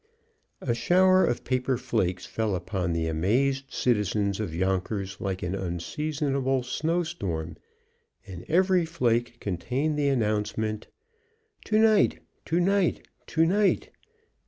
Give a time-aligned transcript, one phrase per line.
[0.67, 6.63] _A shower of paper flakes fell upon the amazed citizens of Yonkers like an unseasonable
[6.63, 7.55] snow storm,
[8.25, 10.87] and every flake contained the announcement:
[11.65, 12.17] TO=NIGHT!
[12.45, 13.07] TO=NIGHT!
[13.27, 13.91] TO=NIGHT!